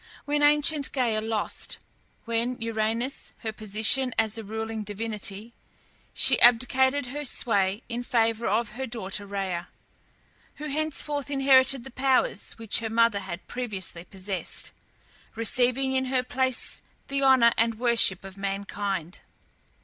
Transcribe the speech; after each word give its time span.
When 0.25 0.41
ancient 0.41 0.91
Gæa 0.93 1.21
lost, 1.21 1.77
with 2.25 2.59
Uranus, 2.59 3.33
her 3.41 3.53
position 3.53 4.15
as 4.17 4.35
a 4.35 4.43
ruling 4.43 4.83
divinity, 4.83 5.53
she 6.11 6.41
abdicated 6.41 7.05
her 7.05 7.23
sway 7.23 7.83
in 7.87 8.01
favour 8.03 8.47
of 8.47 8.69
her 8.71 8.87
daughter 8.87 9.27
Rhea, 9.27 9.67
who 10.55 10.69
henceforth 10.69 11.29
inherited 11.29 11.83
the 11.83 11.91
powers 11.91 12.53
which 12.53 12.79
her 12.79 12.89
mother 12.89 13.19
had 13.19 13.45
previously 13.45 14.03
possessed, 14.03 14.71
receiving 15.35 15.91
in 15.91 16.05
her 16.05 16.23
place 16.23 16.81
the 17.07 17.21
honour 17.21 17.51
and 17.55 17.77
worship 17.77 18.23
of 18.23 18.37
mankind. 18.37 19.19